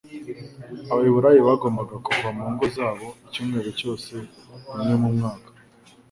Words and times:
Abaheburayo 0.91 1.41
bagombaga 1.49 1.95
kuva 2.05 2.27
mu 2.37 2.45
ngo 2.53 2.65
zabo 2.77 3.07
icyumweru 3.25 3.69
cyose 3.79 4.11
rimwe 4.73 4.95
mu 5.01 5.09
mwaka, 5.15 5.49